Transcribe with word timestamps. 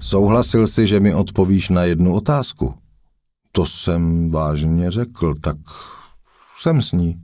Souhlasil 0.00 0.66
si, 0.66 0.86
že 0.86 1.00
mi 1.00 1.14
odpovíš 1.14 1.68
na 1.68 1.84
jednu 1.84 2.14
otázku. 2.14 2.78
To 3.52 3.66
jsem 3.66 4.30
vážně 4.30 4.90
řekl, 4.90 5.34
tak 5.34 5.56
jsem 6.58 6.82
s 6.82 6.92
ní. 6.92 7.22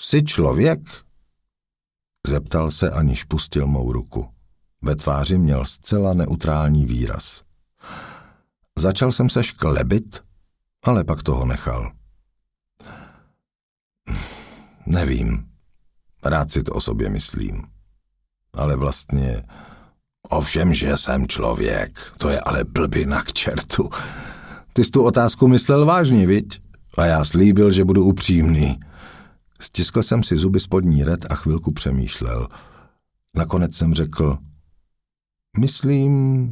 Jsi 0.00 0.22
člověk? 0.22 0.80
Zeptal 2.26 2.70
se, 2.70 2.90
aniž 2.90 3.24
pustil 3.24 3.66
mou 3.66 3.92
ruku. 3.92 4.28
Ve 4.82 4.96
tváři 4.96 5.38
měl 5.38 5.64
zcela 5.64 6.14
neutrální 6.14 6.86
výraz. 6.86 7.42
Začal 8.78 9.12
jsem 9.12 9.30
se 9.30 9.44
šklebit, 9.44 10.24
ale 10.82 11.04
pak 11.04 11.22
toho 11.22 11.46
nechal. 11.46 11.92
Nevím. 14.86 15.48
Rád 16.24 16.50
si 16.50 16.62
to 16.62 16.72
o 16.72 16.80
sobě 16.80 17.10
myslím. 17.10 17.62
Ale 18.52 18.76
vlastně... 18.76 19.42
Ovšem, 20.28 20.74
že 20.74 20.96
jsem 20.96 21.28
člověk, 21.28 22.12
to 22.18 22.28
je 22.28 22.40
ale 22.40 22.64
blbina 22.64 23.22
k 23.22 23.32
čertu. 23.32 23.90
Ty 24.72 24.84
jsi 24.84 24.90
tu 24.90 25.02
otázku 25.04 25.48
myslel 25.48 25.86
vážně, 25.86 26.26
viď? 26.26 26.60
A 26.98 27.04
já 27.04 27.24
slíbil, 27.24 27.72
že 27.72 27.84
budu 27.84 28.04
upřímný. 28.04 28.76
Stiskl 29.60 30.02
jsem 30.02 30.22
si 30.22 30.38
zuby 30.38 30.60
spodní 30.60 31.04
red 31.04 31.26
a 31.30 31.34
chvilku 31.34 31.72
přemýšlel. 31.72 32.48
Nakonec 33.36 33.76
jsem 33.76 33.94
řekl, 33.94 34.38
myslím, 35.58 36.50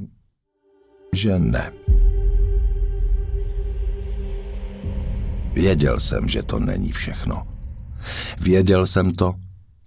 že 1.12 1.38
ne. 1.38 1.72
Věděl 5.52 6.00
jsem, 6.00 6.28
že 6.28 6.42
to 6.42 6.60
není 6.60 6.92
všechno. 6.92 7.46
Věděl 8.40 8.86
jsem 8.86 9.12
to, 9.12 9.34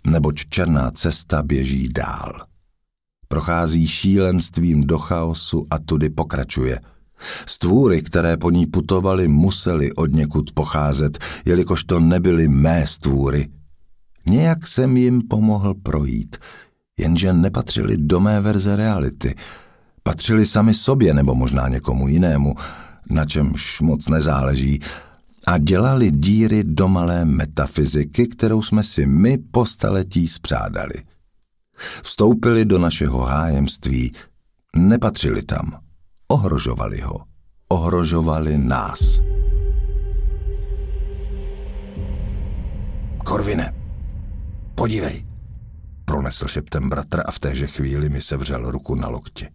neboť 0.08 0.46
černá 0.50 0.92
cesta 0.92 1.44
běží 1.44 1.90
dál. 1.90 2.48
Prochází 3.28 3.88
šílenstvím 3.88 4.84
do 4.84 4.98
chaosu 4.98 5.66
a 5.70 5.80
tudy 5.80 6.10
pokračuje. 6.10 6.80
Stvůry, 7.46 8.02
které 8.02 8.38
po 8.38 8.52
ní 8.52 8.66
putovaly, 8.66 9.28
musely 9.28 9.94
od 9.94 10.14
někud 10.14 10.52
pocházet, 10.52 11.18
jelikož 11.46 11.84
to 11.84 12.00
nebyly 12.00 12.48
mé 12.48 12.88
stvůry. 12.88 13.48
Nějak 14.26 14.68
jsem 14.68 14.98
jim 14.98 15.22
pomohl 15.28 15.74
projít, 15.74 16.38
jenže 17.00 17.34
nepatřili 17.34 17.98
do 17.98 18.20
mé 18.20 18.42
verze 18.42 18.76
reality. 18.76 19.36
Patřili 20.04 20.46
sami 20.46 20.74
sobě 20.74 21.14
nebo 21.14 21.36
možná 21.36 21.68
někomu 21.68 22.08
jinému, 22.08 22.56
na 23.10 23.26
čemž 23.26 23.82
moc 23.82 24.08
nezáleží, 24.08 24.80
a 25.48 25.58
dělali 25.58 26.12
díry 26.12 26.64
do 26.64 26.88
malé 26.88 27.26
metafyziky, 27.26 28.28
kterou 28.28 28.62
jsme 28.62 28.84
si 28.84 29.06
my 29.06 29.38
po 29.52 29.66
staletí 29.66 30.28
spřádali. 30.28 30.94
Vstoupili 32.04 32.66
do 32.66 32.80
našeho 32.80 33.20
hájemství, 33.20 34.12
nepatřili 34.76 35.44
tam, 35.44 35.80
ohrožovali 36.28 37.02
ho, 37.02 37.26
ohrožovali 37.70 38.58
nás. 38.58 39.22
Korvine, 43.26 43.74
podívej, 44.76 45.26
pronesl 46.06 46.48
šeptem 46.48 46.90
bratr 46.90 47.24
a 47.26 47.32
v 47.32 47.40
téže 47.40 47.68
chvíli 47.68 48.10
mi 48.10 48.22
sevřel 48.22 48.72
ruku 48.72 48.96
na 48.96 49.08
lokti. 49.08 49.48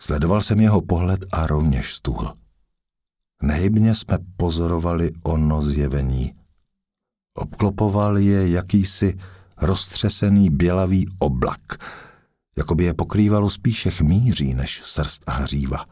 Sledoval 0.00 0.42
jsem 0.42 0.60
jeho 0.60 0.80
pohled 0.80 1.24
a 1.32 1.46
rovněž 1.46 1.94
stuhl. 1.94 2.34
Nehybně 3.42 3.94
jsme 3.94 4.18
pozorovali 4.36 5.10
ono 5.22 5.62
zjevení. 5.62 6.34
Obklopoval 7.34 8.18
je 8.18 8.50
jakýsi 8.50 9.16
roztřesený 9.60 10.50
bělavý 10.50 11.06
oblak, 11.18 11.60
jako 12.58 12.74
by 12.74 12.84
je 12.84 12.94
pokrývalo 12.94 13.50
spíše 13.50 13.90
chmíří 13.90 14.54
než 14.54 14.82
srst 14.84 15.22
a 15.26 15.32
hříva. 15.32 15.84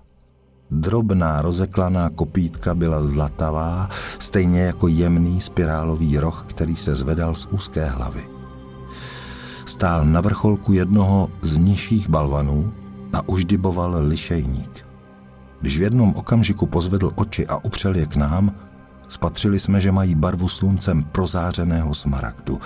Drobná 0.70 1.42
rozeklaná 1.42 2.10
kopítka 2.10 2.75
byla 2.75 3.04
zlatavá, 3.04 3.88
stejně 4.19 4.60
jako 4.60 4.88
jemný 4.88 5.41
spirálový 5.41 6.19
roh, 6.19 6.44
který 6.48 6.76
se 6.76 6.94
zvedal 6.94 7.34
z 7.34 7.47
úzké 7.47 7.84
hlavy. 7.84 8.28
Stál 9.66 10.04
na 10.04 10.20
vrcholku 10.20 10.72
jednoho 10.72 11.31
z 11.42 11.58
nižších 11.58 12.08
balvanů 12.08 12.72
a 13.12 13.28
uždyboval 13.28 13.94
lišejník. 14.06 14.86
Když 15.60 15.78
v 15.78 15.82
jednom 15.82 16.14
okamžiku 16.16 16.66
pozvedl 16.66 17.10
oči 17.14 17.46
a 17.46 17.64
upřel 17.64 17.96
je 17.96 18.06
k 18.06 18.16
nám, 18.16 18.54
spatřili 19.08 19.60
jsme, 19.60 19.81
že 19.81 19.92
mají 19.92 20.14
barvu 20.14 20.48
sluncem 20.48 21.04
prozářeného 21.04 21.94
smaragdu. 21.94 22.60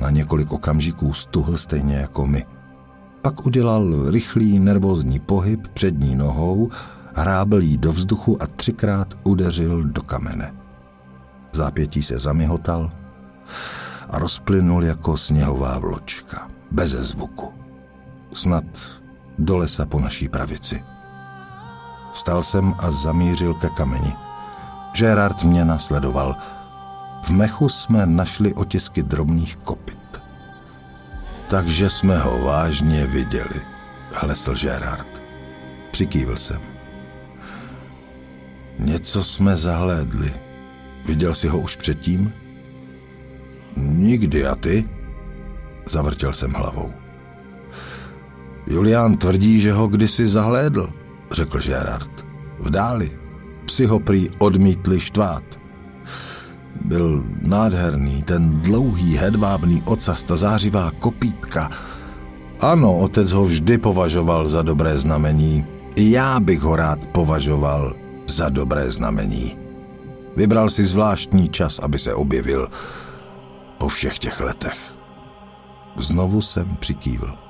Na 0.00 0.10
několik 0.10 0.52
okamžiků 0.52 1.12
stuhl 1.12 1.56
stejně 1.56 1.96
jako 1.96 2.26
my. 2.26 2.46
Pak 3.22 3.46
udělal 3.46 4.10
rychlý 4.10 4.58
nervózní 4.58 5.20
pohyb 5.20 5.66
přední 5.68 6.14
nohou, 6.14 6.70
hrábl 7.14 7.62
jí 7.62 7.76
do 7.76 7.92
vzduchu 7.92 8.42
a 8.42 8.46
třikrát 8.46 9.14
udeřil 9.24 9.84
do 9.84 10.02
kamene. 10.02 10.54
Zápětí 11.52 12.02
se 12.02 12.18
zamihotal 12.18 12.90
a 14.10 14.18
rozplynul 14.18 14.84
jako 14.84 15.16
sněhová 15.16 15.78
vločka, 15.78 16.48
beze 16.70 17.02
zvuku. 17.02 17.52
Snad 18.32 18.64
do 19.38 19.56
lesa 19.56 19.86
po 19.86 20.00
naší 20.00 20.28
pravici. 20.28 20.84
Vstal 22.12 22.42
jsem 22.42 22.74
a 22.78 22.90
zamířil 22.90 23.54
ke 23.54 23.68
kameni. 23.68 24.14
Gerard 24.98 25.42
mě 25.42 25.64
nasledoval. 25.64 26.36
V 27.26 27.30
mechu 27.30 27.68
jsme 27.68 28.06
našli 28.06 28.54
otisky 28.54 29.02
drobných 29.02 29.56
kopit. 29.56 30.22
Takže 31.50 31.90
jsme 31.90 32.18
ho 32.18 32.38
vážně 32.44 33.06
viděli, 33.06 33.60
hlesl 34.12 34.54
Gerard. 34.54 35.22
Přikývil 35.90 36.36
jsem. 36.36 36.60
Něco 38.78 39.24
jsme 39.24 39.56
zahlédli. 39.56 40.34
Viděl 41.06 41.34
jsi 41.34 41.48
ho 41.48 41.58
už 41.58 41.76
předtím? 41.76 42.32
Nikdy 43.76 44.46
a 44.46 44.54
ty? 44.54 44.88
Zavrtěl 45.88 46.34
jsem 46.34 46.52
hlavou. 46.52 46.94
Julián 48.66 49.16
tvrdí, 49.16 49.60
že 49.60 49.72
ho 49.72 49.86
kdysi 49.88 50.28
zahlédl 50.28 50.92
řekl 51.30 51.58
Gerard. 51.58 52.26
V 52.58 52.70
dáli. 52.70 53.18
Psi 53.66 53.86
ho 53.86 54.00
prý 54.00 54.30
odmítli 54.38 55.00
štvát. 55.00 55.44
Byl 56.86 57.24
nádherný, 57.42 58.22
ten 58.22 58.60
dlouhý 58.60 59.16
hedvábný 59.16 59.82
ocas, 59.84 60.24
ta 60.24 60.36
zářivá 60.36 60.90
kopítka. 60.90 61.70
Ano, 62.60 62.98
otec 62.98 63.32
ho 63.32 63.44
vždy 63.44 63.78
považoval 63.78 64.48
za 64.48 64.62
dobré 64.62 64.98
znamení. 64.98 65.66
I 65.96 66.10
já 66.10 66.40
bych 66.40 66.60
ho 66.60 66.76
rád 66.76 67.06
považoval 67.06 67.94
za 68.26 68.48
dobré 68.48 68.90
znamení. 68.90 69.58
Vybral 70.36 70.70
si 70.70 70.84
zvláštní 70.84 71.48
čas, 71.48 71.78
aby 71.78 71.98
se 71.98 72.14
objevil 72.14 72.68
po 73.78 73.88
všech 73.88 74.18
těch 74.18 74.40
letech. 74.40 74.94
Znovu 75.96 76.40
jsem 76.40 76.76
přikývl. 76.80 77.45